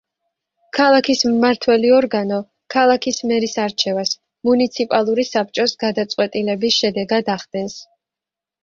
ქალაქის 0.77 1.19
მმართველი 1.33 1.91
ორგანო 1.97 2.39
ქალაქის 2.77 3.21
მერის 3.33 3.53
არჩევას 3.67 4.17
მუნიციპალური 4.51 5.29
საბჭოს 5.31 5.79
გადაწყვეტილების 5.87 6.81
შედეგად 6.83 7.33
ახდენს. 7.39 7.83